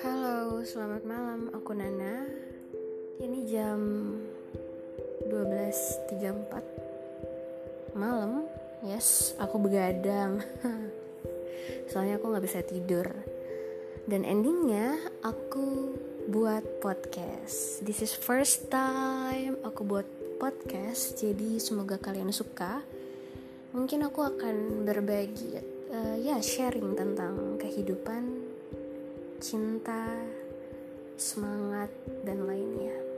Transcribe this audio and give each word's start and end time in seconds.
Halo, 0.00 0.64
selamat 0.64 1.04
malam. 1.04 1.52
Aku 1.52 1.76
Nana. 1.76 2.24
Ini 3.20 3.44
jam 3.44 4.16
12.34 5.28 7.92
malam. 7.92 8.48
Yes, 8.80 9.36
aku 9.36 9.60
begadang. 9.60 10.40
Soalnya 11.92 12.16
aku 12.16 12.32
nggak 12.32 12.44
bisa 12.48 12.64
tidur. 12.64 13.12
Dan 14.08 14.24
endingnya 14.24 14.96
aku 15.20 16.00
buat 16.32 16.80
podcast. 16.80 17.84
This 17.84 18.00
is 18.00 18.16
first 18.16 18.72
time 18.72 19.60
aku 19.60 19.84
buat 19.84 20.08
podcast. 20.40 21.20
Jadi 21.20 21.60
semoga 21.60 22.00
kalian 22.00 22.32
suka. 22.32 22.80
Mungkin 23.70 24.02
aku 24.02 24.26
akan 24.26 24.82
berbagi 24.82 25.54
uh, 25.94 26.16
ya 26.18 26.42
sharing 26.42 26.98
tentang 26.98 27.54
kehidupan 27.54 28.50
cinta, 29.38 30.10
semangat, 31.14 31.88
dan 32.26 32.50
lainnya. 32.50 33.09